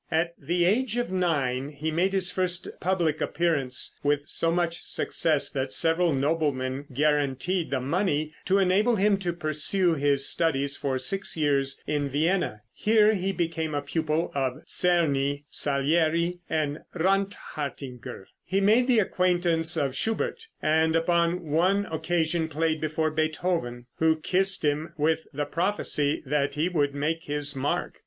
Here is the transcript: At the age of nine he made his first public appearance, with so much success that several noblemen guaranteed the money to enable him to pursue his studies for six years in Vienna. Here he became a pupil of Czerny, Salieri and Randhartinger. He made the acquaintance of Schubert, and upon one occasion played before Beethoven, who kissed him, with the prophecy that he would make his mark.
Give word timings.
At 0.09 0.33
the 0.35 0.65
age 0.65 0.97
of 0.97 1.11
nine 1.11 1.69
he 1.69 1.91
made 1.91 2.11
his 2.13 2.31
first 2.31 2.67
public 2.79 3.21
appearance, 3.21 3.95
with 4.01 4.21
so 4.25 4.51
much 4.51 4.81
success 4.81 5.47
that 5.51 5.71
several 5.71 6.11
noblemen 6.11 6.85
guaranteed 6.91 7.69
the 7.69 7.79
money 7.79 8.33
to 8.45 8.57
enable 8.57 8.95
him 8.95 9.17
to 9.17 9.31
pursue 9.31 9.93
his 9.93 10.27
studies 10.27 10.75
for 10.75 10.97
six 10.97 11.37
years 11.37 11.79
in 11.85 12.09
Vienna. 12.09 12.61
Here 12.73 13.13
he 13.13 13.31
became 13.31 13.75
a 13.75 13.81
pupil 13.83 14.31
of 14.33 14.65
Czerny, 14.65 15.43
Salieri 15.51 16.39
and 16.49 16.79
Randhartinger. 16.95 18.25
He 18.43 18.59
made 18.59 18.87
the 18.87 18.97
acquaintance 18.97 19.77
of 19.77 19.95
Schubert, 19.95 20.47
and 20.63 20.95
upon 20.95 21.47
one 21.47 21.85
occasion 21.85 22.47
played 22.47 22.81
before 22.81 23.11
Beethoven, 23.11 23.85
who 23.97 24.15
kissed 24.19 24.65
him, 24.65 24.93
with 24.97 25.27
the 25.31 25.45
prophecy 25.45 26.23
that 26.25 26.55
he 26.55 26.69
would 26.69 26.95
make 26.95 27.25
his 27.25 27.55
mark. 27.55 27.99